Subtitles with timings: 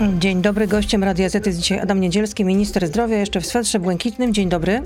[0.00, 4.34] Dzień dobry, gościem Radia Z jest dzisiaj Adam Niedzielski, minister zdrowia, jeszcze w swetrze błękitnym.
[4.34, 4.82] Dzień dobry.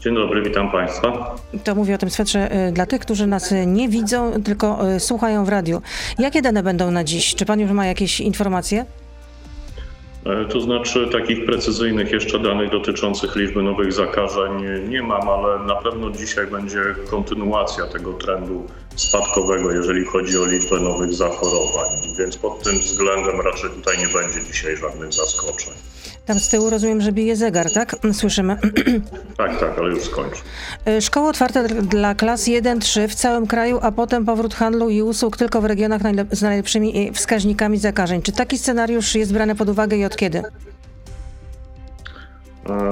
[0.00, 1.36] Dzień dobry, witam Państwa.
[1.64, 5.44] To mówię o tym swetrze y, dla tych, którzy nas nie widzą, tylko y, słuchają
[5.44, 5.82] w radiu.
[6.18, 7.34] Jakie dane będą na dziś?
[7.34, 8.84] Czy Pan już ma jakieś informacje?
[10.26, 14.52] E, to znaczy takich precyzyjnych jeszcze danych dotyczących liczby nowych zakażeń
[14.88, 16.80] nie mam, ale na pewno dzisiaj będzie
[17.10, 18.66] kontynuacja tego trendu
[19.00, 21.88] spadkowego, jeżeli chodzi o liczbę nowych zachorowań.
[22.18, 25.72] Więc pod tym względem raczej tutaj nie będzie dzisiaj żadnych zaskoczeń.
[26.26, 27.96] Tam z tyłu rozumiem, że bije zegar, tak?
[28.12, 28.56] Słyszymy.
[29.36, 30.36] Tak, tak, ale już skończę.
[30.88, 35.36] Y, Szkoły otwarte dla klas 1-3 w całym kraju, a potem powrót handlu i usług
[35.36, 38.22] tylko w regionach najlep- z najlepszymi wskaźnikami zakażeń.
[38.22, 40.42] Czy taki scenariusz jest brany pod uwagę i od kiedy?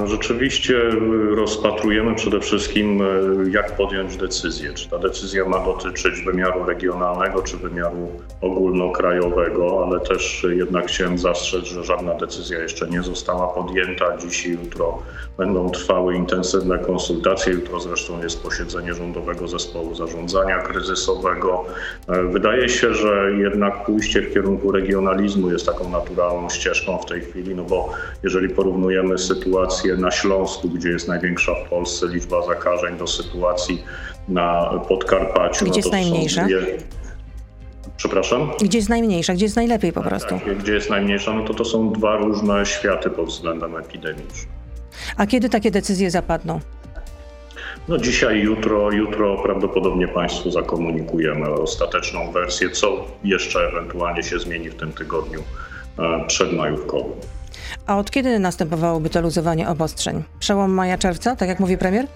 [0.04, 0.90] Rzeczywiście e,
[1.34, 3.04] rozpatrujemy przede wszystkim, e,
[3.50, 4.74] jak podjąć decyzję.
[4.74, 8.08] Czy ta decyzja ma dotyczyć wymiaru regionalnego, czy wymiaru
[8.40, 14.16] ogólnokrajowego, ale też jednak chciałem zastrzec, że żadna decyzja jeszcze nie została podjęta.
[14.16, 15.02] Dziś i jutro
[15.38, 17.52] będą trwały intensywne konsultacje.
[17.52, 21.64] Jutro zresztą jest posiedzenie Rządowego Zespołu Zarządzania Kryzysowego.
[22.08, 27.20] E, Wydaje się, że jednak pójście w kierunku regionalizmu jest taką naturalną ścieżką w tej
[27.20, 27.90] chwili, no bo
[28.22, 33.82] jeżeli porównujemy sytuację na Śląsku, gdzie jest największa w Polsce liczba zakażeń, do sytuacji
[34.28, 35.64] na Podkarpaciu.
[35.64, 36.46] Gdzie no jest najmniejsza?
[37.96, 38.50] Przepraszam?
[38.60, 40.28] Gdzie jest najmniejsza, gdzie jest najlepiej po prostu?
[40.28, 44.65] Tak, gdzie jest najmniejsza, no to to są dwa różne światy pod względem epidemicznym.
[45.16, 46.60] A kiedy takie decyzje zapadną?
[47.88, 54.74] No dzisiaj, jutro, jutro prawdopodobnie Państwu zakomunikujemy ostateczną wersję, co jeszcze ewentualnie się zmieni w
[54.74, 55.42] tym tygodniu
[55.98, 57.12] e, przedmajówkowym.
[57.86, 60.22] A od kiedy następowałoby to luzowanie obostrzeń?
[60.38, 62.06] Przełom maja-czerwca, tak jak mówi premier?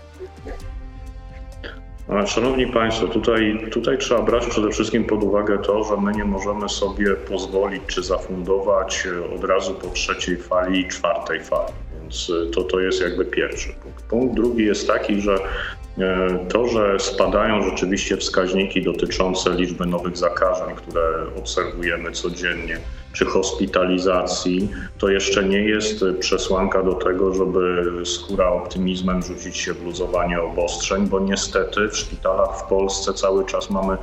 [2.27, 6.69] Szanowni Państwo, tutaj, tutaj trzeba brać przede wszystkim pod uwagę to, że my nie możemy
[6.69, 11.73] sobie pozwolić czy zafundować e, od razu po trzeciej fali i czwartej fali.
[12.11, 14.05] Więc e, to, to jest jakby pierwszy punkt.
[14.05, 15.35] Punkt drugi jest taki, że
[15.99, 21.03] e, to, że spadają rzeczywiście wskaźniki dotyczące liczby nowych zakażeń, które
[21.39, 22.79] obserwujemy codziennie,
[23.13, 29.85] czy hospitalizacji, to jeszcze nie jest przesłanka do tego, żeby skóra optymizmem rzucić się w
[29.85, 33.97] luzowanie obostrzeń, bo niestety w szpitalach w Polsce cały czas mamy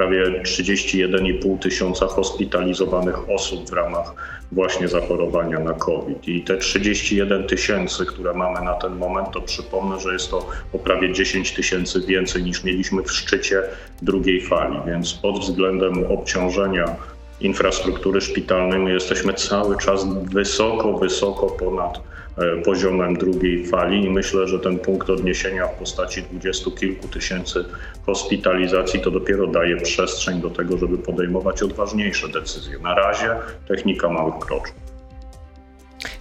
[0.00, 4.14] prawie 31,5 tysiąca hospitalizowanych osób w ramach
[4.52, 6.28] właśnie zachorowania na COVID.
[6.28, 10.78] I te 31 tysięcy, które mamy na ten moment, to przypomnę, że jest to o
[10.78, 13.62] prawie 10 tysięcy więcej niż mieliśmy w szczycie
[14.02, 16.96] drugiej fali, więc pod względem obciążenia
[17.40, 22.00] infrastruktury szpitalnej my jesteśmy cały czas wysoko, wysoko ponad
[22.64, 27.64] poziomem drugiej fali i myślę, że ten punkt odniesienia w postaci dwudziestu kilku tysięcy
[28.06, 32.78] hospitalizacji to dopiero daje przestrzeń do tego, żeby podejmować odważniejsze decyzje.
[32.78, 33.30] Na razie
[33.68, 34.80] technika małych kroczków.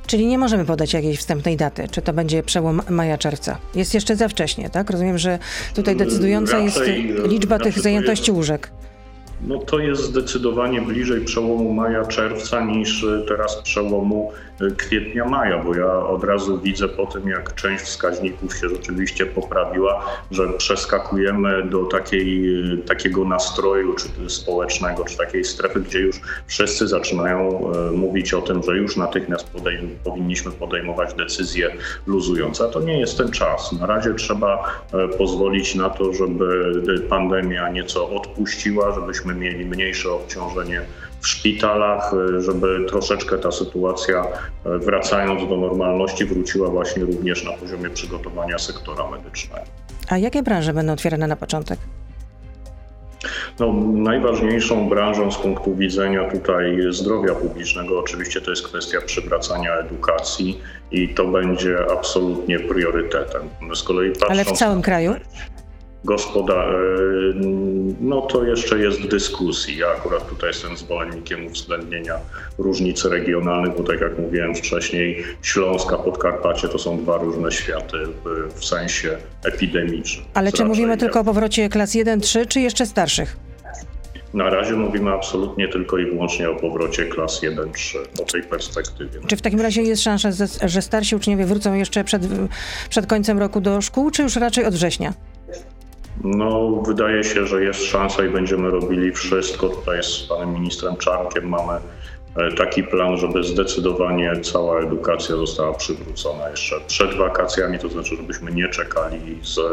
[0.07, 3.57] Czyli nie możemy podać jakiejś wstępnej daty, czy to będzie przełom maja-czerwca.
[3.75, 4.89] Jest jeszcze za wcześnie, tak?
[4.89, 5.39] Rozumiem, że
[5.75, 8.71] tutaj decydująca jest Raczej, e, liczba tych to zajętości jest- łóżek.
[9.47, 14.31] No to jest zdecydowanie bliżej przełomu maja-czerwca niż e, teraz przełomu
[14.61, 20.05] e, kwietnia-maja, bo ja od razu widzę po tym, jak część wskaźników się rzeczywiście poprawiła,
[20.31, 26.87] że przeskakujemy do takiej, e, takiego nastroju czy społecznego, czy takiej strefy, gdzie już wszyscy
[26.87, 29.51] zaczynają e, mówić o tym, że już natychmiast
[30.03, 31.71] powinniśmy podejmować decyzje
[32.07, 32.63] luzujące.
[32.63, 33.71] A to nie jest ten czas.
[33.71, 40.81] Na razie trzeba e, pozwolić na to, żeby pandemia nieco odpuściła, żebyśmy mieli mniejsze obciążenie
[41.21, 44.27] w szpitalach, e, żeby troszeczkę ta sytuacja,
[44.65, 49.65] e, wracając do normalności, wróciła właśnie również na poziomie przygotowania sektora medycznego.
[50.09, 51.79] A jakie branże będą otwierane na początek?
[53.59, 60.61] No, najważniejszą branżą z punktu widzenia tutaj zdrowia publicznego oczywiście to jest kwestia przywracania edukacji
[60.91, 63.41] i to będzie absolutnie priorytetem.
[63.75, 65.13] Z kolei Ale w patrząc całym kraju?
[66.05, 66.67] Gospoda, e,
[68.01, 69.77] no to jeszcze jest w dyskusji.
[69.77, 72.13] Ja akurat tutaj jestem zwolennikiem uwzględnienia
[72.57, 77.97] różnic regionalnych, bo tak jak mówiłem wcześniej, Śląska, Podkarpacie to są dwa różne światy
[78.55, 80.25] w, sensie epidemicznym.
[80.33, 83.37] Ale czy mówimy jak- tylko o powrocie klas 1-3, czy jeszcze starszych?
[84.33, 89.19] Na razie mówimy absolutnie tylko i wyłącznie o powrocie klas 1-3, o tej perspektywie.
[89.27, 92.21] Czy w takim razie jest szansa, że- że starsi uczniowie wrócą jeszcze przed,
[92.89, 95.13] przed końcem roku do szkół, czy już raczej od września?
[96.23, 99.69] No, wydaje się, że jest szansa i będziemy robili wszystko.
[99.69, 101.73] Tutaj z panem ministrem Czarnkiem mamy
[102.35, 108.51] e, taki plan, żeby zdecydowanie cała edukacja została przywrócona jeszcze przed wakacjami, to znaczy, żebyśmy
[108.51, 109.63] nie czekali z e,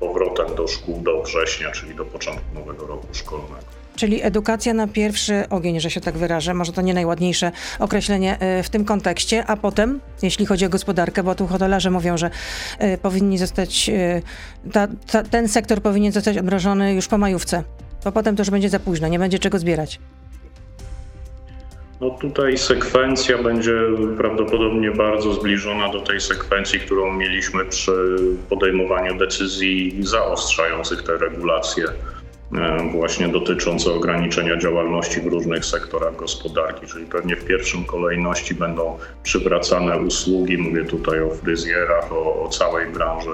[0.00, 3.85] powrotem do szkół do września, czyli do początku nowego roku szkolnego.
[3.96, 6.54] Czyli edukacja na pierwszy ogień, że się tak wyrażę.
[6.54, 11.22] Może to nie najładniejsze określenie y, w tym kontekście, a potem, jeśli chodzi o gospodarkę,
[11.22, 12.30] bo tu hotelarze mówią, że
[12.82, 14.22] y, powinni zostać, y,
[14.72, 17.62] ta, ta, ten sektor powinien zostać odmrożony już po majówce,
[18.04, 20.00] bo potem to już będzie za późno, nie będzie czego zbierać.
[22.00, 23.74] No tutaj sekwencja będzie
[24.18, 28.16] prawdopodobnie bardzo zbliżona do tej sekwencji, którą mieliśmy przy
[28.48, 31.84] podejmowaniu decyzji zaostrzających te regulacje
[32.92, 39.98] właśnie dotyczące ograniczenia działalności w różnych sektorach gospodarki, czyli pewnie w pierwszym kolejności będą przywracane
[39.98, 43.30] usługi, mówię tutaj o fryzjerach, o, o całej branży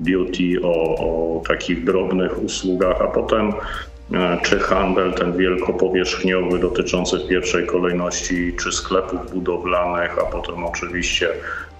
[0.00, 3.93] beauty, o, o takich drobnych usługach, a potem E,
[4.42, 11.28] czy handel ten wielkopowierzchniowy dotyczący w pierwszej kolejności czy sklepów budowlanych, a potem oczywiście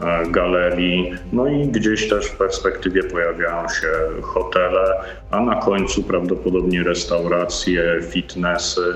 [0.01, 3.89] e, galerii, no i gdzieś też w perspektywie pojawiają się
[4.23, 5.01] hotele,
[5.31, 8.95] a na końcu prawdopodobnie restauracje, fitnessy,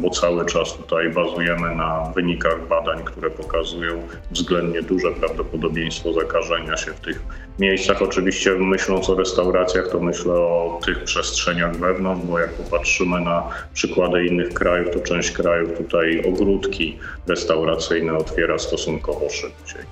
[0.00, 6.92] bo cały czas tutaj bazujemy na wynikach badań, które pokazują względnie duże prawdopodobieństwo zakażenia się
[6.92, 7.22] w tych
[7.58, 8.02] miejscach.
[8.02, 14.26] Oczywiście myśląc o restauracjach, to myślę o tych przestrzeniach wewnątrz, bo jak popatrzymy na przykłady
[14.26, 19.82] innych krajów, to część krajów tutaj ogródki restauracyjne otwiera stosunkowo szybciej.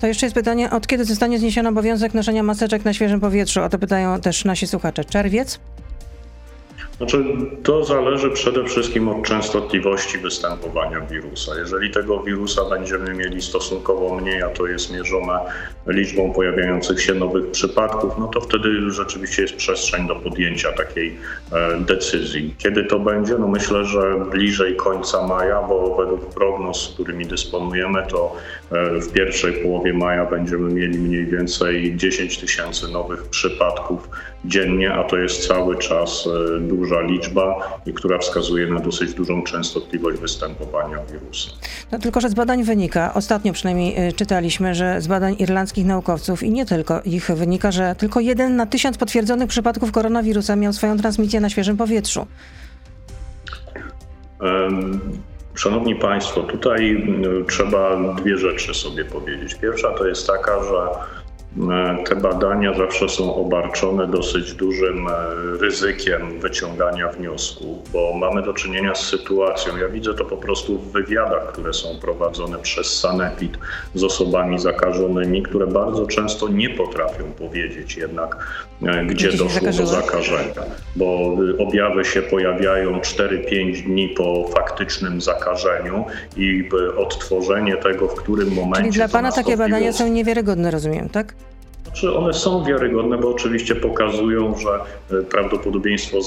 [0.00, 3.62] To jeszcze jest pytanie, od kiedy zostanie zniesiony obowiązek noszenia maseczek na świeżym powietrzu?
[3.62, 5.04] O to pytają też nasi słuchacze.
[5.04, 5.60] Czerwiec?
[7.00, 7.24] Znaczy,
[7.62, 11.58] to zależy przede wszystkim od częstotliwości występowania wirusa.
[11.58, 15.38] Jeżeli tego wirusa będziemy mieli stosunkowo mniej, a to jest mierzone
[15.86, 21.16] liczbą pojawiających się nowych przypadków, no to wtedy rzeczywiście jest przestrzeń do podjęcia takiej
[21.52, 22.54] e, decyzji.
[22.58, 23.34] Kiedy to będzie?
[23.38, 28.36] No myślę, że bliżej końca maja, bo według prognoz, którymi dysponujemy, to
[28.72, 34.08] e, w pierwszej połowie maja będziemy mieli mniej więcej 10 tysięcy nowych przypadków
[34.44, 36.60] dziennie, a to jest cały czas e,
[36.90, 41.50] duża liczba, która wskazuje na dosyć dużą częstotliwość występowania wirusa.
[41.92, 46.42] No, tylko, że z badań wynika, ostatnio przynajmniej e, czytaliśmy, że z badań irlandzkich naukowców
[46.42, 50.96] i nie tylko ich wynika, że tylko jeden na tysiąc potwierdzonych przypadków koronawirusa miał swoją
[50.96, 52.26] transmisję na świeżym powietrzu.
[55.54, 57.06] Szanowni Państwo, tutaj
[57.48, 59.54] trzeba dwie rzeczy sobie powiedzieć.
[59.54, 60.88] Pierwsza to jest taka, że
[62.04, 65.10] te badania zawsze są obarczone dosyć dużym e,
[65.60, 70.92] ryzykiem wyciągania wniosków, bo mamy do czynienia z sytuacją, ja widzę to po prostu w
[70.92, 73.58] wywiadach, które są prowadzone przez Sanepid
[73.94, 78.46] z osobami zakażonymi, które bardzo często nie potrafią powiedzieć jednak,
[78.82, 80.62] e, gdzie, gdzie doszło do zakażenia,
[80.96, 86.04] bo objawy się pojawiają 4-5 dni po faktycznym zakażeniu
[86.36, 88.82] i odtworzenie tego, w którym momencie.
[88.82, 91.34] Czyli dla Pana takie badania są niewiarygodne, rozumiem, tak?
[91.90, 94.70] Znaczy one są wiarygodne, bo oczywiście pokazują, że
[95.18, 96.18] e, prawdopodobieństwo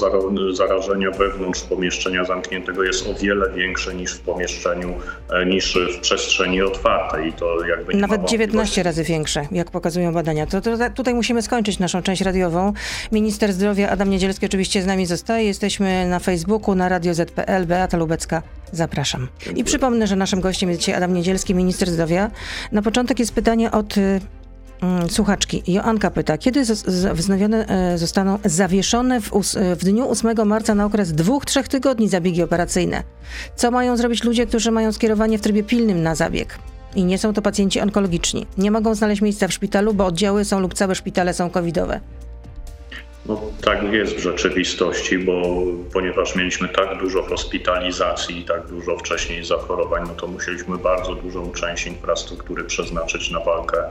[0.52, 4.94] zarażenia wewnątrz pomieszczenia zamkniętego jest o wiele większe niż w pomieszczeniu,
[5.30, 7.28] e, niż w przestrzeni otwartej.
[7.28, 10.46] I to jakby Nawet 19 razy większe, jak pokazują badania.
[10.46, 12.72] To, to, tutaj musimy skończyć naszą część radiową.
[13.12, 15.46] Minister zdrowia Adam Niedzielski oczywiście z nami zostaje.
[15.46, 17.66] Jesteśmy na Facebooku, na Radio ZPL.
[17.66, 18.42] Beata Lubecka.
[18.72, 19.28] Zapraszam.
[19.56, 22.30] I przypomnę, że naszym gościem jest dzisiaj Adam Niedzielski, minister zdrowia.
[22.72, 24.20] Na początek jest pytanie od y,
[25.08, 25.62] słuchaczki.
[25.66, 26.64] Joanka pyta, kiedy
[27.14, 29.30] wznowione e, zostaną zawieszone w,
[29.76, 33.02] w dniu 8 marca na okres dwóch, trzech tygodni zabiegi operacyjne?
[33.56, 36.58] Co mają zrobić ludzie, którzy mają skierowanie w trybie pilnym na zabieg?
[36.94, 38.46] I nie są to pacjenci onkologiczni.
[38.58, 42.00] Nie mogą znaleźć miejsca w szpitalu, bo oddziały są lub całe szpitale są covidowe.
[43.26, 45.42] No, tak jest w rzeczywistości, bo
[45.92, 51.52] ponieważ mieliśmy tak dużo hospitalizacji i tak dużo wcześniej zachorowań, no to musieliśmy bardzo dużą
[51.52, 53.82] część infrastruktury przeznaczyć na walkę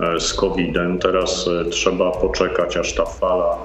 [0.00, 0.98] e, z COVID-em.
[0.98, 3.58] Teraz e, trzeba poczekać, aż ta fala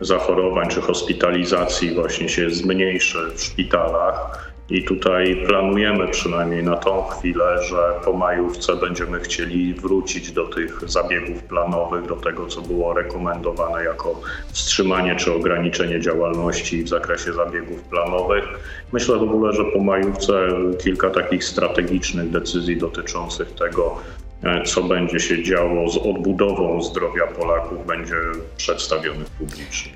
[0.00, 7.62] zachorowań czy hospitalizacji właśnie się zmniejszy w szpitalach i tutaj planujemy przynajmniej na tą chwilę,
[7.62, 13.84] że po majówce będziemy chcieli wrócić do tych zabiegów planowych, do tego, co było rekomendowane
[13.84, 14.20] jako
[14.52, 18.44] wstrzymanie czy ograniczenie działalności w zakresie zabiegów planowych.
[18.92, 20.48] Myślę w ogóle, że po majówce
[20.82, 23.98] kilka takich strategicznych decyzji dotyczących tego,
[24.42, 28.16] e, co będzie się działo z odbudową zdrowia Polaków, będzie
[28.56, 29.92] przedstawionych publicznie.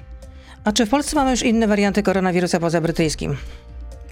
[0.65, 3.37] A czy w Polsce mamy już inne warianty koronawirusa poza brytyjskim?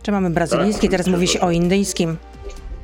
[0.02, 2.16] Czy mamy brazylijski, tak, teraz mówi się o indyjskim?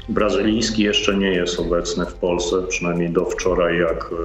[0.08, 4.16] Brazylijski jeszcze nie jest obecny w Polsce, przynajmniej do wczoraj, jak e,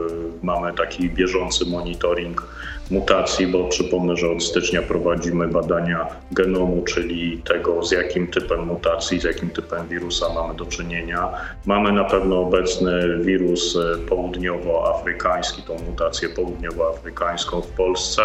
[0.44, 2.48] mamy taki bieżący monitoring
[2.92, 9.20] mutacji, bo przypomnę, że od stycznia prowadzimy badania genomu, czyli tego, z jakim typem mutacji,
[9.20, 11.30] z jakim typem wirusa mamy do czynienia.
[11.66, 18.22] Mamy na pewno obecny wirus e, południowoafrykański, tą mutację południowoafrykańską w Polsce.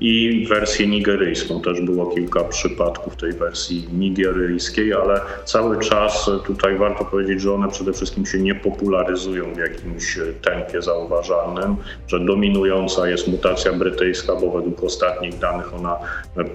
[0.00, 1.60] I wersję nigeryjską.
[1.60, 7.68] Też było kilka przypadków tej wersji nigeryjskiej, ale cały czas tutaj warto powiedzieć, że one
[7.68, 11.76] przede wszystkim się nie popularyzują w jakimś tempie zauważalnym,
[12.06, 15.96] że dominująca jest mutacja brytyjska, bo według ostatnich danych ona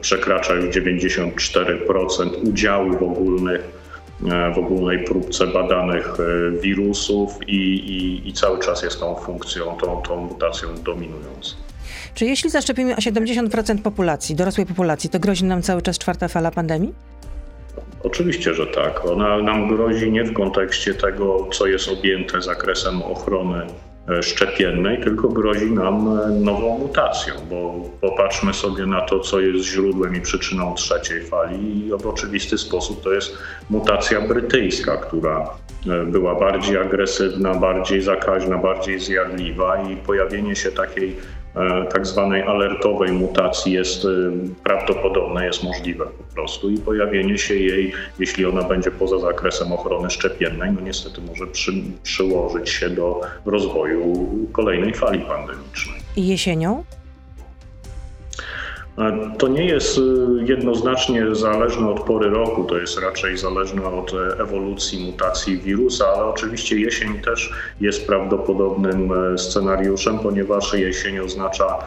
[0.01, 3.85] przekracza już 94% udziału w ogólnych
[4.55, 6.17] w ogólnej próbce badanych
[6.61, 11.64] wirusów i, i, i, cały czas jest tą funkcją, tą, tą mutacją dominującą.
[12.15, 16.93] Czy jeśli zaszczepimy 70% populacji, dorosłej populacji, to grozi nam cały czas czwarta fala pandemii?
[18.03, 19.05] Oczywiście, że tak.
[19.05, 23.61] Ona nam grozi nie w kontekście tego, co jest objęte zakresem ochrony
[24.09, 29.65] e, szczepiennej, tylko grozi nam e, nową mutacją, bo popatrzmy sobie na to, co jest
[29.65, 33.37] źródłem i przyczyną trzeciej fali i w oczywisty sposób to jest
[33.69, 35.49] mutacja brytyjska, która
[35.87, 41.15] e, była bardziej agresywna, bardziej zakaźna, bardziej zjadliwa i pojawienie się takiej
[41.93, 44.07] tak zwanej alertowej mutacji jest e,
[44.63, 50.09] prawdopodobne, jest możliwe po prostu i pojawienie się jej, jeśli ona będzie poza zakresem ochrony
[50.09, 51.71] szczepiennej, no niestety może przy,
[52.03, 55.99] przyłożyć się do rozwoju kolejnej fali pandemicznej.
[56.17, 56.83] Jesienią?
[59.37, 60.01] To nie jest y,
[60.45, 66.25] jednoznacznie zależne od pory roku, to jest raczej zależne od e, ewolucji, mutacji wirusa, ale
[66.25, 71.77] oczywiście jesień też jest prawdopodobnym e, scenariuszem, ponieważ jesień oznacza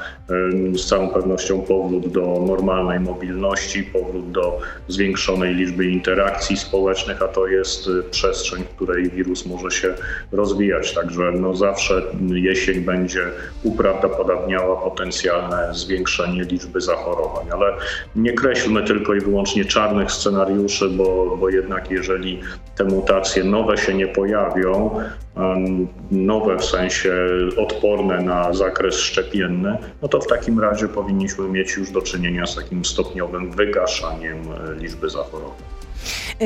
[0.74, 7.46] z całą pewnością powrót do normalnej mobilności, powrót do zwiększonej liczby interakcji społecznych, a to
[7.46, 9.94] jest e, przestrzeń, w której wirus może się
[10.32, 10.94] rozwijać.
[10.94, 12.02] Także no zawsze
[12.34, 13.22] jesień będzie
[13.62, 17.76] uprawdopodobniała potencjalne zwiększenie liczby zachorowań zachorowań, ale
[18.16, 22.40] nie kreślmy tylko i wyłącznie czarnych scenariuszy, bo, bo jednak jeżeli
[22.76, 24.90] te mutacje nowe się nie pojawią,
[26.10, 27.12] nowe w sensie
[27.56, 32.54] odporne na zakres szczepienny, no to w takim razie powinniśmy mieć już do czynienia z
[32.54, 35.77] takim stopniowym wygaszaniem e, liczby zachorowań.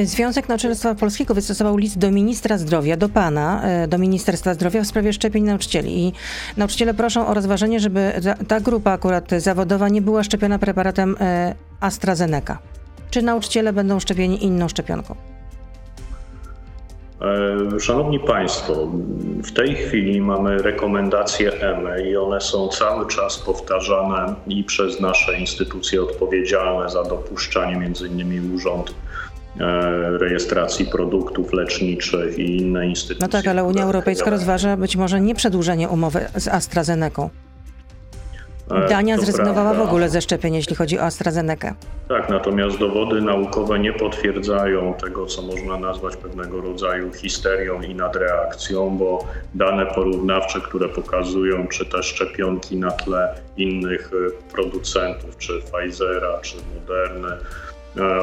[0.04, 4.86] Związek Nauczycielstwa Polskiego wystosował list do ministra zdrowia, do pana, e, do Ministerstwa Zdrowia w
[4.86, 6.06] sprawie szczepień nauczycieli.
[6.06, 6.12] I
[6.56, 8.12] nauczyciele proszą o rozważenie, żeby
[8.48, 12.58] ta grupa akurat zawodowa nie była szczepiona preparatem e, AstraZeneca.
[13.10, 15.14] Czy nauczyciele będą szczepieni inną szczepionką?
[17.76, 18.88] E, szanowni Państwo,
[19.44, 25.38] w tej chwili mamy rekomendacje EME i one są cały czas powtarzane i przez nasze
[25.38, 28.94] instytucje odpowiedzialne za dopuszczanie, między innymi Urząd
[30.20, 33.26] rejestracji produktów leczniczych i inne instytucje.
[33.26, 37.30] No tak, ale Unia Europejska rozważa być może nie przedłużenie umowy z AstraZeneką.
[38.70, 39.84] E, Dania zrezygnowała prawda.
[39.84, 41.74] w ogóle ze szczepień, jeśli chodzi o AstraZenekę.
[42.08, 48.96] Tak, natomiast dowody naukowe nie potwierdzają tego, co można nazwać pewnego rodzaju histerią i nadreakcją,
[48.98, 56.38] bo dane porównawcze, które pokazują, czy te szczepionki na tle innych e, producentów, czy Pfizera,
[56.42, 57.71] czy Moderny, E,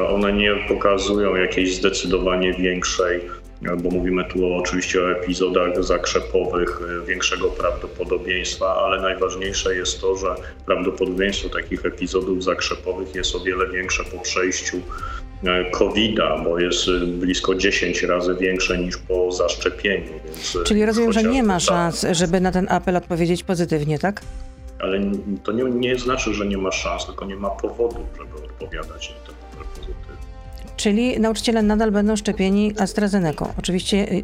[0.08, 3.20] one nie pokazują jakiejś zdecydowanie większej,
[3.66, 10.16] e, bo mówimy tu oczywiście o epizodach zakrzepowych, e, większego prawdopodobieństwa, ale najważniejsze jest to,
[10.16, 10.34] że
[10.66, 14.76] prawdopodobieństwo takich epizodów zakrzepowych jest o wiele większe po przejściu
[15.72, 20.12] COVID-a, bo jest blisko 10 razy większe niż po zaszczepieniu.
[20.64, 24.20] Czyli rozumiem, że nie ma szans, żeby na ten apel odpowiedzieć pozytywnie, tak?
[24.78, 25.00] Ale
[25.44, 29.26] to nie, nie znaczy, że nie ma szans, tylko nie ma powodu, żeby odpowiadać na
[29.26, 29.29] to.
[30.80, 33.52] Czyli nauczyciele nadal będą szczepieni AstraZeneką.
[33.58, 34.22] Oczywiście y, y,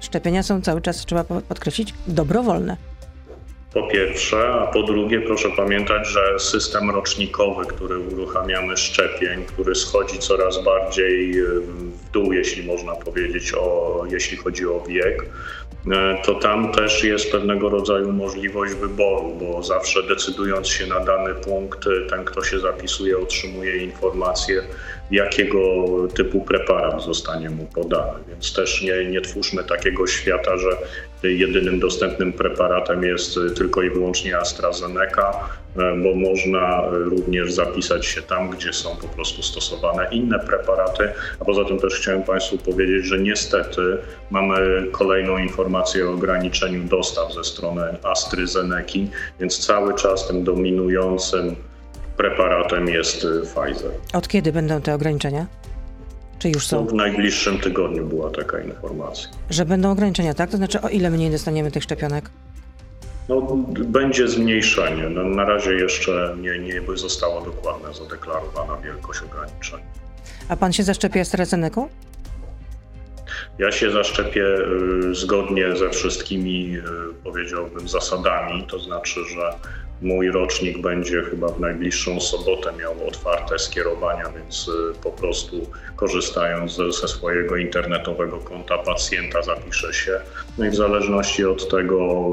[0.00, 2.76] szczepienia są cały czas, trzeba podkreślić, dobrowolne.
[3.72, 10.18] Po pierwsze, a po drugie, proszę pamiętać, że system rocznikowy, który uruchamiamy szczepień, który schodzi
[10.18, 15.24] coraz bardziej y, w dół, jeśli można powiedzieć, o, jeśli chodzi o wiek,
[16.24, 21.88] to tam też jest pewnego rodzaju możliwość wyboru, bo zawsze decydując się na dany punkt,
[22.10, 24.62] ten, kto się zapisuje, otrzymuje informację,
[25.10, 25.84] jakiego
[26.14, 28.18] typu preparat zostanie mu podany.
[28.28, 30.68] Więc też nie, nie twórzmy takiego świata, że
[31.22, 38.50] jedynym dostępnym preparatem jest tylko i wyłącznie AstraZeneca, e, bo można również zapisać się tam,
[38.50, 41.08] gdzie są po prostu stosowane inne preparaty.
[41.40, 43.98] A poza tym też chciałem Państwu powiedzieć, że niestety
[44.30, 48.98] mamy kolejną informację o ograniczeniu dostaw ze strony AstraZeneca,
[49.40, 51.56] więc cały czas tym dominującym
[52.16, 53.90] preparatem jest y, Pfizer.
[54.12, 55.46] Od kiedy będą te ograniczenia?
[56.38, 56.84] Czy już są?
[56.84, 59.28] No, w najbliższym tygodniu była taka informacja.
[59.50, 60.50] Że będą ograniczenia, tak?
[60.50, 62.30] To znaczy o ile mniej dostaniemy tych szczepionek?
[63.28, 65.08] No, będzie zmniejszenie.
[65.08, 69.80] No, na razie jeszcze nie, nie została dokładna zadeklarowana wielkość ograniczeń.
[70.48, 71.88] A pan się zaszczepi AstraZeneką?
[73.58, 74.44] Ja się zaszczepię
[75.10, 76.82] y, zgodnie ze wszystkimi, y,
[77.24, 79.52] powiedziałbym, zasadami, to znaczy, że
[80.02, 84.72] Mój rocznik będzie chyba w najbliższą sobotę miał otwarte skierowania, więc y,
[85.02, 90.20] po prostu korzystając ze swojego internetowego konta pacjenta zapiszę się.
[90.58, 92.30] No i w zależności od tego,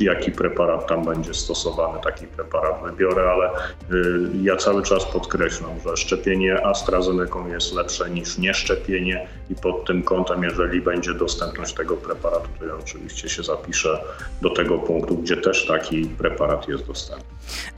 [0.00, 5.70] y, jaki preparat tam będzie stosowany, taki preparat wybiorę, ale y, ja cały czas podkreślam,
[5.86, 11.96] że szczepienie AstraZeneca jest lepsze niż nieszczepienie i pod tym kątem, jeżeli będzie dostępność tego
[11.96, 13.98] preparatu, to ja oczywiście się zapiszę
[14.42, 17.24] do tego punktu, gdzie też taki preparat jest dostępny.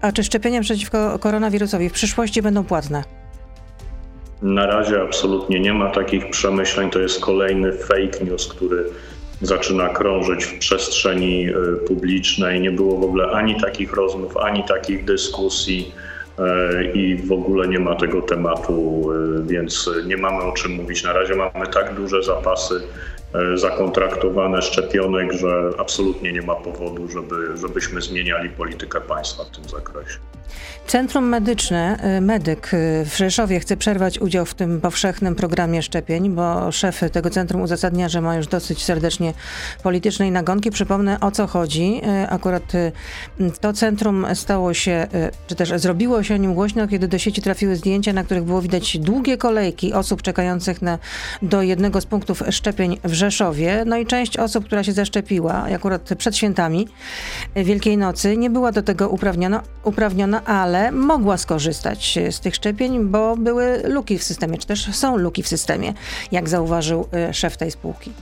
[0.01, 3.05] A czy szczepienia przeciwko koronawirusowi w przyszłości będą płatne?
[4.43, 6.91] Na razie absolutnie nie ma takich przemyśleń.
[6.91, 8.85] To jest kolejny fake news, który
[9.41, 11.53] zaczyna krążyć w przestrzeni y,
[11.87, 12.61] publicznej.
[12.61, 15.93] Nie było w ogóle ani takich rozmów, ani takich dyskusji
[16.39, 21.05] y, i w ogóle nie ma tego tematu, y, więc nie mamy o czym mówić.
[21.05, 22.81] Na razie mamy tak duże zapasy
[23.55, 30.19] zakontraktowane szczepionek, że absolutnie nie ma powodu, żeby, żebyśmy zmieniali politykę państwa w tym zakresie.
[30.87, 36.31] Centrum Medyczne, e, medyk e, w Rzeszowie chce przerwać udział w tym powszechnym programie szczepień,
[36.31, 39.33] bo szef tego centrum uzasadnia, że ma już dosyć serdecznie
[39.83, 40.71] politycznej nagonki.
[40.71, 42.01] Przypomnę o co chodzi.
[42.29, 42.73] Akurat
[43.61, 45.07] to centrum stało się,
[45.47, 48.63] czy też zrobiło się o nim głośno, kiedy do sieci trafiły zdjęcia, na których było
[48.63, 50.99] widać długie kolejki osób czekających na,
[51.43, 53.24] do jednego z punktów szczepień w Rzeszowie.
[53.25, 53.85] Rzeszowie.
[53.87, 56.89] No i część osób, która się zaszczepiła, akurat przed świętami
[57.57, 63.37] Wielkiej Nocy, nie była do tego uprawniona, uprawniona, ale mogła skorzystać z tych szczepień, bo
[63.37, 65.95] były luki w systemie, czy też są luki w systemie,
[66.33, 68.13] jak zauważył e, szef tej spółki.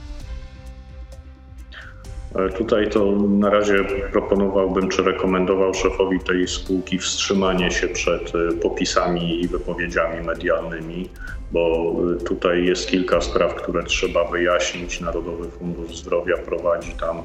[2.57, 3.75] Tutaj to na razie
[4.11, 11.09] proponowałbym, czy rekomendował szefowi tej spółki wstrzymanie się przed e, popisami i wypowiedziami medialnymi,
[11.51, 15.01] bo e, tutaj jest kilka spraw, które trzeba wyjaśnić.
[15.01, 17.21] Narodowy Fundusz Zdrowia prowadzi tam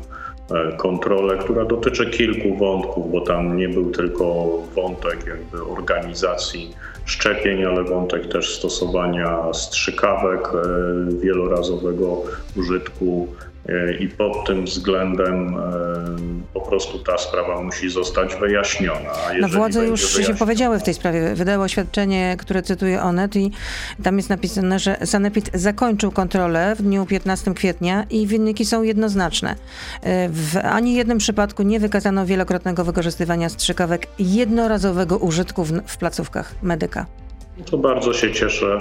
[0.77, 4.25] kontrolę, która dotyczy kilku wątków, bo tam nie był tylko
[4.75, 6.75] wątek jakby organizacji
[7.05, 10.49] szczepień, ale wątek też stosowania strzykawek
[11.21, 12.23] wielorazowego
[12.57, 13.29] użytku
[14.01, 15.61] i pod tym względem e,
[16.55, 19.11] po prostu ta sprawa musi zostać wyjaśniona.
[19.41, 20.27] No władze już wyjaśniona...
[20.27, 21.35] się powiedziały w tej sprawie.
[21.35, 23.51] Wydały oświadczenie, które cytuje Onet i
[24.03, 29.55] tam jest napisane, że Sanepid zakończył kontrolę w dniu 15 kwietnia i wyniki są jednoznaczne.
[30.03, 36.55] E, w ani jednym przypadku nie wykazano wielokrotnego wykorzystywania strzykawek jednorazowego użytku w, w placówkach
[36.63, 37.07] medyka.
[37.67, 38.81] To bardzo się cieszę.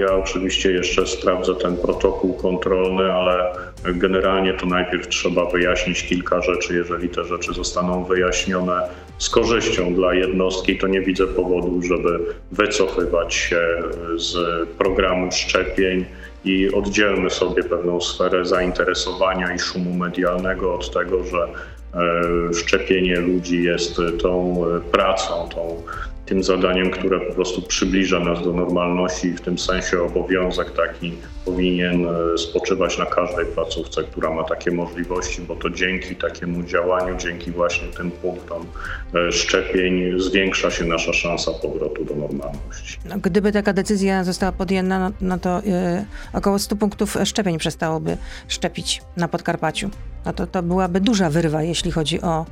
[0.00, 3.52] Ja oczywiście jeszcze sprawdzę ten protokół kontrolny, ale
[3.84, 6.74] generalnie to najpierw trzeba wyjaśnić kilka rzeczy.
[6.74, 8.80] Jeżeli te rzeczy zostaną wyjaśnione
[9.18, 12.18] z korzyścią dla jednostki, to nie widzę powodu, żeby
[12.52, 13.82] wycofywać się
[14.16, 14.36] z
[14.68, 16.04] programu szczepień
[16.44, 23.62] i oddzielmy sobie pewną sferę zainteresowania i szumu medialnego od tego, że e, szczepienie ludzi
[23.62, 25.82] jest tą pracą, tą
[26.28, 31.12] tym zadaniem, które po prostu przybliża nas do normalności w tym sensie obowiązek taki
[31.44, 37.16] powinien e, spoczywać na każdej placówce, która ma takie możliwości, bo to dzięki takiemu działaniu,
[37.16, 38.66] dzięki właśnie tym punktom
[39.14, 42.98] e, szczepień zwiększa się nasza szansa powrotu do normalności.
[43.04, 48.16] No, gdyby taka decyzja została podjęta, no, no to yy, około 100 punktów szczepień przestałoby
[48.48, 49.90] szczepić na Podkarpaciu.
[50.26, 52.46] No to, to byłaby duża wyrwa, jeśli chodzi o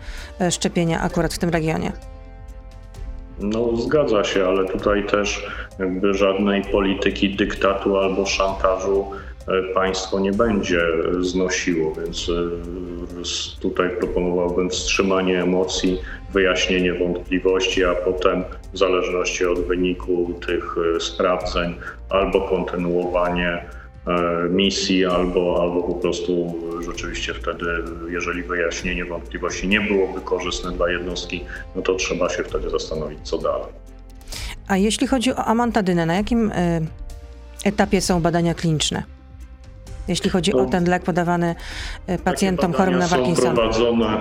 [0.51, 1.93] szczepienia akurat w tym regionie.
[3.41, 5.47] No zgadza się, ale tutaj też
[5.79, 9.07] jakby żadnej polityki dyktatu albo szantażu
[9.49, 10.83] e, państwo nie będzie
[11.21, 15.99] znosiło, więc e, tutaj proponowałbym wstrzymanie emocji,
[16.33, 21.75] wyjaśnienie wątpliwości, a potem w zależności od wyniku tych e, sprawdzeń
[22.11, 23.86] albo kontynuowanie E,
[24.51, 27.65] misji, albo, albo po prostu rzeczywiście wtedy,
[28.09, 31.45] jeżeli wyjaśnienie wątpliwości nie byłoby korzystne dla jednostki,
[31.77, 33.73] no to trzeba się wtedy zastanowić, co dalej.
[34.69, 36.81] A jeśli chodzi o amantadynę, na jakim e,
[37.65, 39.16] etapie są badania kliniczne?
[40.09, 41.55] Jeśli chodzi to o ten lek podawany
[42.07, 43.51] e, pacjentom chorym na Parkinsona.
[43.51, 44.21] są prowadzone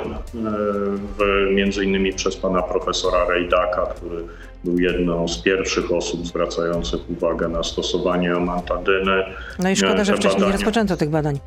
[1.18, 4.24] w, między innymi przez pana profesora Rejdaka, który
[4.64, 9.24] był jedną z pierwszych osób zwracających uwagę na stosowanie amantadyny.
[9.60, 10.48] No i szkoda, że wcześniej badania...
[10.48, 11.40] nie rozpoczęto tych badań.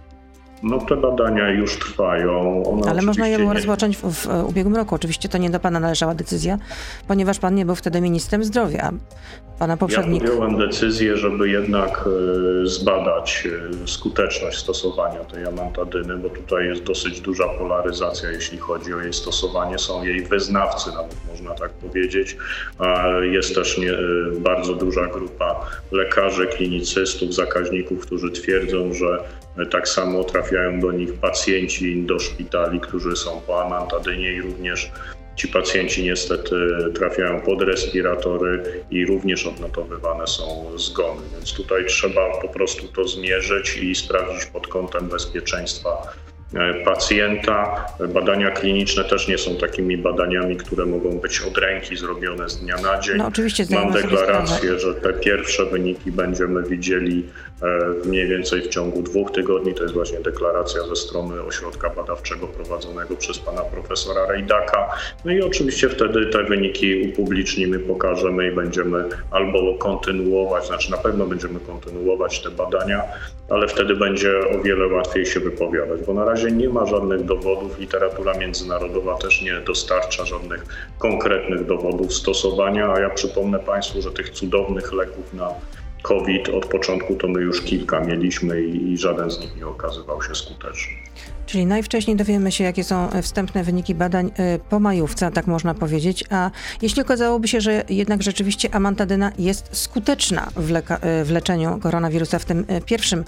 [0.63, 2.63] No te badania już trwają.
[2.65, 3.57] One Ale można je było nie...
[3.57, 4.95] rozpocząć w, w, ubiegłym roku.
[4.95, 6.59] Oczywiście to nie do pana należała decyzja,
[7.09, 8.93] ponieważ pan nie był wtedy ministrem zdrowia.
[9.59, 10.23] Pana poprzednik...
[10.23, 12.05] Ja podjąłem decyzję, żeby jednak
[12.63, 13.49] e, zbadać
[13.83, 19.13] e, skuteczność stosowania tej amantadyny, bo tutaj jest dosyć duża polaryzacja, jeśli chodzi o jej
[19.13, 19.79] stosowanie.
[19.79, 22.37] Są jej wyznawcy, nawet można tak powiedzieć.
[23.23, 23.97] Jest też nie, e,
[24.41, 29.25] bardzo duża grupa lekarzy, klinicystów, zakaźników, którzy twierdzą, że
[29.67, 34.91] tak samo trafiają do nich pacjenci do szpitali, którzy są po amantadynie i również
[35.39, 36.55] Ci pacjenci niestety
[36.95, 41.21] trafiają pod respiratory i również odnotowywane są zgony.
[41.33, 46.13] Więc tutaj trzeba po prostu to zmierzyć i sprawdzić pod kątem bezpieczeństwa
[46.85, 47.87] pacjenta.
[48.09, 52.77] Badania kliniczne też nie są takimi badaniami, które mogą być od ręki zrobione z dnia
[52.77, 53.17] na dzień.
[53.19, 57.27] No, oczywiście Mam deklarację, że te pierwsze wyniki będziemy widzieli
[57.63, 59.75] e, mniej więcej w ciągu dwóch tygodni.
[59.75, 64.91] To jest właśnie deklaracja ze strony ośrodka badawczego prowadzonego przez pana profesora Rejdaka.
[65.25, 71.27] No i oczywiście wtedy te wyniki upublicznimy, pokażemy i będziemy albo kontynuować, znaczy na pewno
[71.27, 73.03] będziemy kontynuować te badania,
[73.51, 77.79] ale wtedy będzie o wiele łatwiej się wypowiadać, bo na razie nie ma żadnych dowodów,
[77.79, 80.67] literatura międzynarodowa też nie dostarcza żadnych
[80.99, 85.49] konkretnych dowodów stosowania, a ja przypomnę Państwu, że tych cudownych leków na
[86.03, 90.23] COVID od początku to my już kilka mieliśmy i, i żaden z nich nie okazywał
[90.23, 90.95] się skuteczny.
[91.49, 95.75] Czyli najwcześniej dowiemy się, jakie są e, wstępne wyniki badań e, po majówce, tak można
[95.75, 96.25] powiedzieć.
[96.31, 96.51] A
[96.83, 102.39] jeśli okazałoby się, że jednak rzeczywiście amantadyna jest skuteczna w, leka- e, w leczeniu koronawirusa
[102.39, 103.25] w tym pierwszym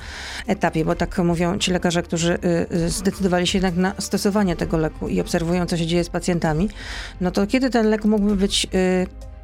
[0.46, 2.38] etapie, bo tak mówią ci lekarze, którzy
[2.86, 6.68] zdecydowali się jednak na stosowanie tego leku i obserwują, co się dzieje z pacjentami,
[7.20, 8.66] no to kiedy ten lek mógłby być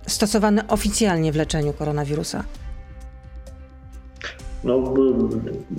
[0.06, 2.44] stosowany oficjalnie w leczeniu koronawirusa?
[4.66, 4.94] No,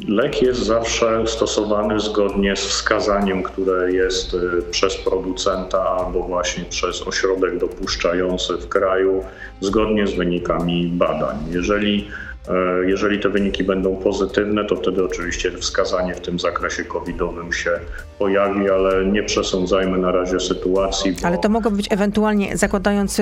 [0.08, 4.38] lek jest zawsze stosowany zgodnie z wskazaniem, które jest y,
[4.72, 9.24] przez producenta albo właśnie przez ośrodek dopuszczający w kraju,
[9.62, 11.38] zgodnie z wynikami badań.
[11.52, 12.08] Jeżeli,
[12.50, 17.72] e, jeżeli te wyniki będą pozytywne, to wtedy oczywiście wskazanie w tym zakresie covidowym się
[18.20, 21.12] pojawi, ale nie przesądzajmy na razie sytuacji.
[21.12, 21.28] Bo...
[21.28, 23.22] Ale to mogło być ewentualnie, zakładając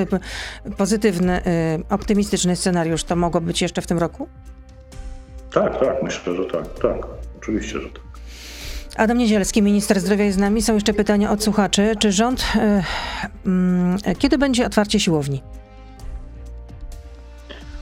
[0.78, 4.28] pozytywny, y, optymistyczny scenariusz, to mogło być jeszcze w tym roku?
[5.56, 8.02] Tak, tak, myślę, że tak, tak, oczywiście, że tak.
[8.96, 10.62] Adam Niedzielski, minister zdrowia jest z nami.
[10.62, 11.96] Są jeszcze pytania od słuchaczy.
[12.00, 15.42] Czy rząd, y, y, kiedy będzie otwarcie siłowni?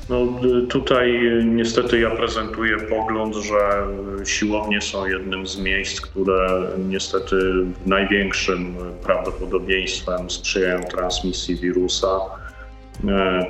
[0.09, 0.27] No,
[0.69, 3.87] tutaj niestety ja prezentuję pogląd, że
[4.25, 7.35] siłownie są jednym z miejsc, które niestety
[7.85, 12.42] największym prawdopodobieństwem sprzyjają transmisji wirusa E,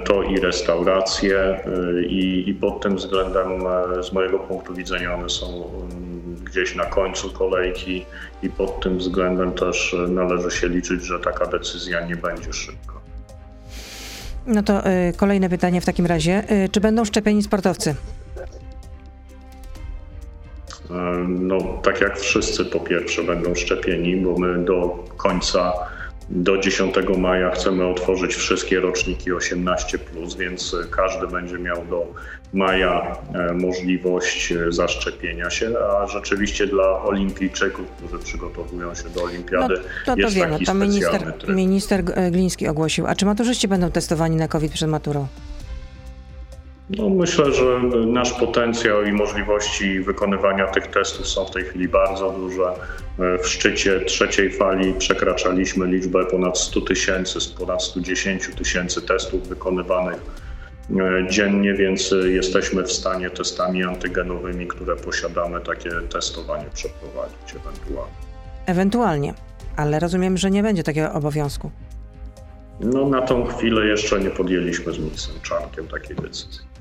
[0.06, 3.48] to i restauracje e, i, i pod tym względem
[4.00, 8.06] e, z mojego punktu widzenia one są mm, gdzieś na końcu kolejki
[8.44, 12.94] i pod tym względem też należy się liczyć, że taka decyzja nie będzie szybko.
[14.46, 16.44] No to y, kolejne pytanie w takim razie.
[16.66, 17.96] Y, czy będą szczepieni sportowcy?
[21.28, 25.74] No, tak jak wszyscy po pierwsze będą szczepieni, bo my do końca
[26.36, 30.00] do 10 maja chcemy otworzyć wszystkie roczniki 18,
[30.40, 32.08] więc każdy będzie miał do
[32.54, 39.74] maja e, możliwość e, zaszczepienia się, a rzeczywiście dla olimpijczyków, którzy przygotowują się do olimpiady,
[39.76, 41.56] no, to, to jest wiemy, taki to minister, tryb.
[41.56, 43.08] minister Gliński ogłosił.
[43.08, 45.28] A czy maturzyści będą testowani na COVID przed maturą?
[46.90, 52.30] No, myślę, że nasz potencjał i możliwości wykonywania tych testów są w tej chwili bardzo
[52.30, 52.64] duże.
[53.18, 60.22] W szczycie trzeciej fali przekraczaliśmy liczbę ponad 100 tysięcy, ponad 110 tysięcy testów wykonywanych
[60.92, 68.14] e, dziennie, więc jesteśmy w stanie testami antygenowymi, które posiadamy, takie testowanie przeprowadzić ewentualnie.
[68.66, 69.34] Ewentualnie,
[69.76, 71.72] ale rozumiem, że nie będzie takiego obowiązku.
[72.80, 76.73] No na tą chwilę jeszcze nie podjęliśmy z ministrem Czarnkiem takiej decyzji.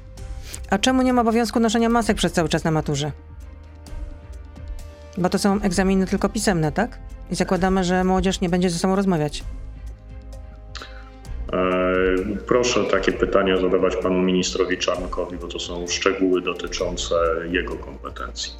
[0.73, 3.13] A czemu nie ma obowiązku noszenia masek przez cały czas na maturze?
[5.19, 6.99] Bo to są egzaminy tylko pisemne, tak?
[7.31, 9.45] I zakładamy, że młodzież nie będzie ze sobą rozmawiać.
[11.53, 11.57] E,
[12.47, 17.15] proszę takie pytania zadawać panu ministrowi Czarnkowi, bo to są szczegóły dotyczące
[17.51, 18.53] jego kompetencji.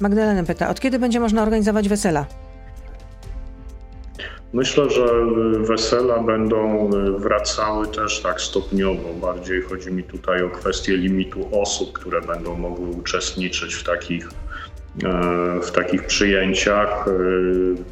[0.00, 2.26] Magdalena pyta, od kiedy będzie można organizować wesela?
[4.52, 5.06] Myślę, że
[5.58, 9.14] wesela będą wracały też tak stopniowo.
[9.14, 14.28] Bardziej chodzi mi tutaj o kwestię limitu osób, które będą mogły uczestniczyć w takich,
[15.04, 17.08] e, w takich przyjęciach.
[17.08, 17.12] E,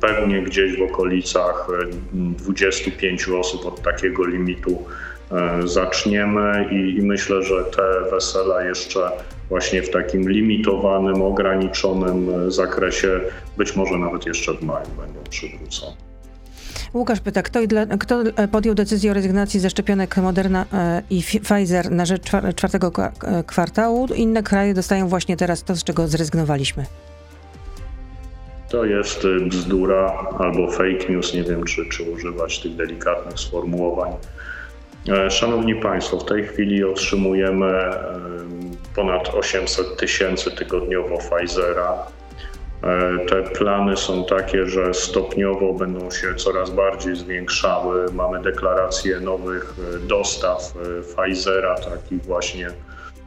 [0.01, 1.67] pewnie gdzieś w okolicach
[2.13, 4.85] 25 osób od takiego limitu
[5.31, 9.11] e, zaczniemy i, i myślę, że te wesela jeszcze
[9.49, 13.21] właśnie w takim limitowanym, ograniczonym zakresie,
[13.57, 16.10] być może nawet jeszcze w maju będą przywrócone.
[16.95, 17.61] Łukasz pyta, kto,
[17.99, 22.23] kto e, podjął decyzję o rezygnacji ze szczepionek Moderna e, i Pfizer na rzecz
[22.57, 24.07] czwartego e, kwartału?
[24.15, 26.85] Inne kraje dostają właśnie teraz to, z czego zrezygnowaliśmy.
[28.69, 34.13] To jest bzdura albo fake news, nie wiem czy, czy używać tych delikatnych sformułowań.
[35.31, 37.91] Szanowni Państwo, w tej chwili otrzymujemy
[38.97, 42.07] ponad 800 tysięcy tygodniowo Pfizera
[43.29, 48.13] Te plany są takie, że stopniowo będą się coraz bardziej zwiększały.
[48.13, 49.75] Mamy deklaracje nowych
[50.07, 52.71] dostaw Pfizera, takich właśnie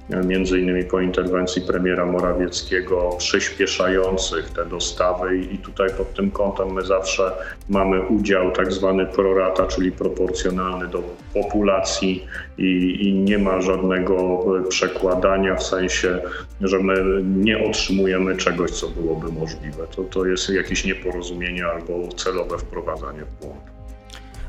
[0.09, 6.85] między innymi po interwencji premiera Morawieckiego, przyspieszających te dostawy i tutaj pod tym kątem my
[6.85, 7.31] zawsze
[7.69, 12.25] mamy udział tak zwany prorata, czyli proporcjonalny do populacji
[12.57, 16.21] i, i nie ma żadnego przekładania w sensie,
[16.61, 19.87] że my nie otrzymujemy czegoś, co byłoby możliwe.
[19.95, 23.82] To, to jest jakieś nieporozumienie albo celowe wprowadzanie w błąd.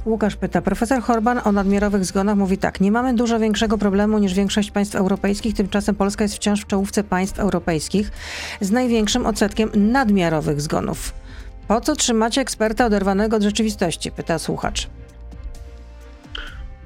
[0.07, 4.35] Łukasz pyta, profesor Horban o nadmiarowych zgonach mówi tak, nie mamy dużo większego problemu niż
[4.35, 8.11] większość państw europejskich, tymczasem Polska jest wciąż w czołówce państw europejskich
[8.61, 11.15] z największym odsetkiem nadmiarowych zgonów.
[11.69, 14.11] Po co trzymacie eksperta oderwanego od rzeczywistości?
[14.11, 14.89] Pyta słuchacz.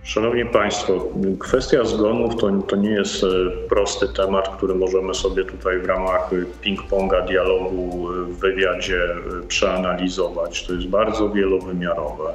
[0.09, 1.07] Szanowni Państwo,
[1.39, 3.27] kwestia zgonów to, to nie jest e,
[3.69, 6.31] prosty temat, który możemy sobie tutaj w ramach
[6.63, 10.67] ping-ponga dialogu w wywiadzie e, przeanalizować.
[10.67, 12.35] To jest bardzo wielowymiarowe.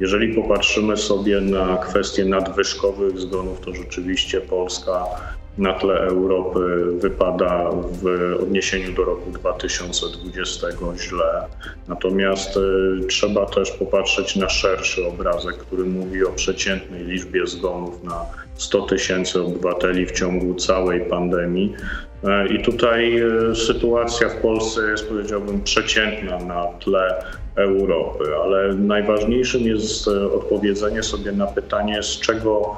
[0.00, 5.04] Jeżeli popatrzymy sobie na kwestie nadwyżkowych zgonów, to rzeczywiście Polska
[5.58, 6.60] na tle Europy
[6.98, 7.70] wypada
[8.02, 10.66] w odniesieniu do roku 2020
[10.96, 11.46] źle.
[11.88, 18.26] Natomiast y, trzeba też popatrzeć na szerszy obrazek, który mówi o przeciętnej liczbie zgonów na
[18.54, 21.74] 100 tysięcy obywateli w ciągu całej pandemii.
[22.24, 27.24] E, I tutaj y, sytuacja w Polsce jest, powiedziałbym, przeciętna na tle
[27.56, 32.76] Europy, ale najważniejszym jest e, odpowiedzenie sobie na pytanie, z czego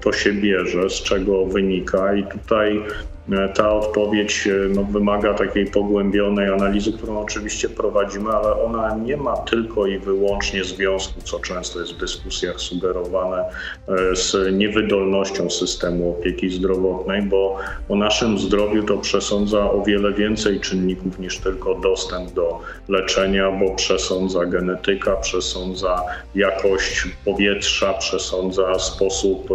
[0.00, 2.14] to się bierze, z czego wynika.
[2.14, 2.82] I tutaj
[3.21, 3.21] E,
[3.54, 9.36] ta odpowiedź e, no, wymaga takiej pogłębionej analizy, którą oczywiście prowadzimy, ale ona nie ma
[9.36, 13.44] tylko i wyłącznie związku, co często jest w dyskusjach sugerowane,
[13.88, 17.58] e, z niewydolnością systemu opieki zdrowotnej, bo
[17.88, 23.74] o naszym zdrowiu to przesądza o wiele więcej czynników niż tylko dostęp do leczenia, bo
[23.74, 26.02] przesądza genetyka, przesądza
[26.34, 29.48] jakość powietrza, przesądza sposób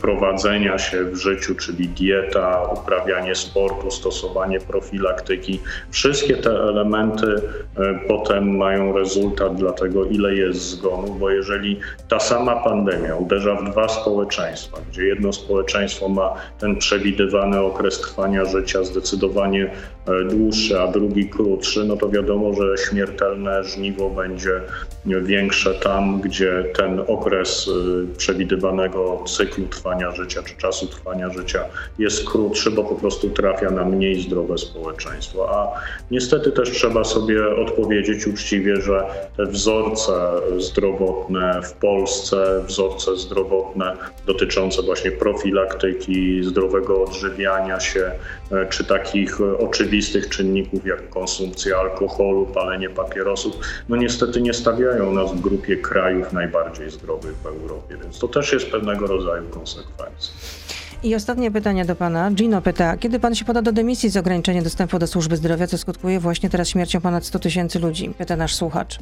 [0.00, 5.60] prowadzenia się w życiu, czyli dieta, uprawianie sportu, stosowanie profilaktyki.
[5.90, 12.20] Wszystkie te elementy e, potem mają rezultat dla tego, ile jest zgonów, bo jeżeli ta
[12.20, 18.84] sama pandemia uderza w dwa społeczeństwa, gdzie jedno społeczeństwo ma ten przewidywany okres trwania życia
[18.84, 19.70] zdecydowanie
[20.06, 24.60] e, dłuższy, a drugi krótszy, no to wiadomo, że śmiertelne żniwo będzie
[25.06, 31.64] większe tam, gdzie ten okres e, przewidywanego cyklu trwania życia czy czasu trwania życia
[31.98, 35.50] jest krótszy krótszy, bo po prostu trafia na mniej zdrowe społeczeństwo.
[35.58, 39.04] A niestety też trzeba sobie odpowiedzieć uczciwie, że
[39.36, 40.12] te wzorce
[40.58, 43.96] zdrowotne w Polsce, wzorce zdrowotne
[44.26, 48.10] dotyczące właśnie profilaktyki, zdrowego odżywiania się,
[48.52, 53.54] e, czy takich oczywistych czynników jak konsumpcja alkoholu, palenie papierosów,
[53.88, 58.52] no niestety nie stawiają nas w grupie krajów najbardziej zdrowych w Europie, więc to też
[58.52, 60.34] jest pewnego rodzaju konsekwencja.
[61.02, 62.30] I ostatnie pytanie do pana.
[62.30, 65.78] Gino pyta, kiedy pan się poda do dymisji z ograniczenia dostępu do służby zdrowia, co
[65.78, 68.14] skutkuje właśnie teraz śmiercią ponad 100 tysięcy ludzi?
[68.18, 68.98] Pyta nasz słuchacz.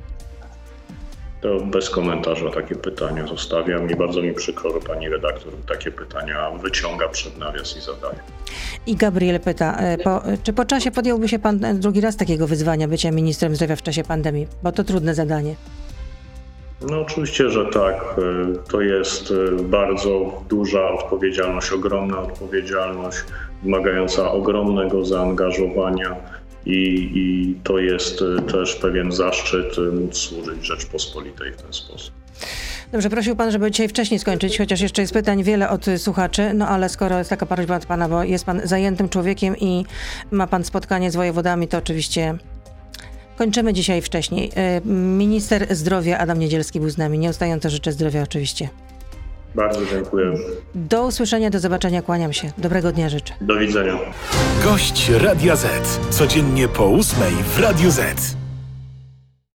[1.40, 6.50] To bez komentarza takie pytania zostawiam i bardzo mi przykro, że pani redaktor takie pytania
[6.50, 8.18] wyciąga przed nawias i zadaje.
[8.86, 12.88] I Gabriel pyta, e, po, czy po czasie podjąłby się pan drugi raz takiego wyzwania
[12.88, 14.46] bycia ministrem zdrowia w czasie pandemii?
[14.62, 15.54] Bo to trudne zadanie.
[16.88, 17.94] No oczywiście, że tak.
[17.94, 23.18] E, to jest e, bardzo duża odpowiedzialność, ogromna odpowiedzialność,
[23.62, 26.16] wymagająca ogromnego zaangażowania
[26.66, 32.14] i, i to jest e, też pewien zaszczyt móc służyć Rzeczpospolitej w ten sposób.
[32.92, 36.68] Dobrze, prosił pan, żeby dzisiaj wcześniej skończyć, chociaż jeszcze jest pytań wiele od słuchaczy, no
[36.68, 39.84] ale skoro jest taka prośba od pana, bo jest pan zajętym człowiekiem i
[40.30, 42.38] ma pan spotkanie z wojewodami, to oczywiście
[43.40, 44.50] Kończymy dzisiaj wcześniej.
[44.54, 47.18] E, minister zdrowia Adam Niedzielski był z nami.
[47.18, 48.68] Nieustająco życzę zdrowia oczywiście.
[49.54, 50.32] Bardzo dziękuję.
[50.74, 52.52] Do usłyszenia, do zobaczenia, kłaniam się.
[52.58, 53.34] Dobrego dnia życzę.
[53.40, 53.98] Do widzenia.
[54.64, 55.66] Gość Radia Z.
[56.10, 58.39] Codziennie po ósmej w Radio Z.